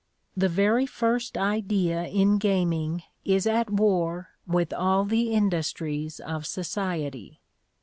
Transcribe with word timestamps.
The 0.35 0.49
very 0.49 0.87
first 0.87 1.37
idea 1.37 2.07
in 2.07 2.39
gaming 2.39 3.03
is 3.23 3.45
at 3.45 3.69
war 3.69 4.29
with 4.47 4.73
all 4.73 5.05
the 5.05 5.31
industries 5.31 6.19
of 6.19 6.47
society. 6.47 7.39